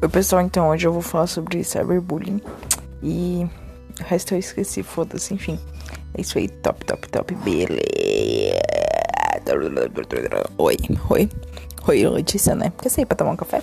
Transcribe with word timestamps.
Oi 0.00 0.08
pessoal, 0.08 0.42
então 0.42 0.68
hoje 0.68 0.86
eu 0.86 0.92
vou 0.92 1.02
falar 1.02 1.26
sobre 1.26 1.64
cyberbullying 1.64 2.40
e 3.02 3.44
o 4.00 4.04
resto 4.04 4.32
eu 4.32 4.38
esqueci, 4.38 4.80
foda-se, 4.84 5.34
enfim. 5.34 5.58
É 6.14 6.20
isso 6.20 6.38
aí, 6.38 6.48
top, 6.48 6.84
top, 6.84 7.08
top, 7.08 7.34
beleza. 7.34 7.82
Oi, 10.56 10.76
oi, 11.10 11.28
oi, 11.88 12.08
Letícia, 12.08 12.54
né? 12.54 12.72
Quer 12.80 12.90
sair 12.90 13.06
pra 13.06 13.16
tomar 13.16 13.32
um 13.32 13.36
café? 13.36 13.60